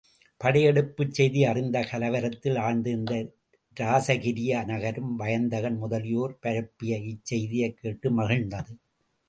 [0.41, 3.13] படையெடுப்புச் செய்தி அறிந்து கலவரத்தில் ஆழ்ந்திருந்த
[3.77, 8.73] இராசகிரிய நகரம், வயந்தகன் முதலியோர் பரப்பிய இச் செய்தியைக் கேட்டு மகிழ்ந்தது.